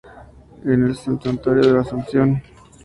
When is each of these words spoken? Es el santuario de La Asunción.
Es 0.63 0.65
el 0.67 0.95
santuario 0.95 1.61
de 1.67 1.73
La 1.73 1.81
Asunción. 1.81 2.41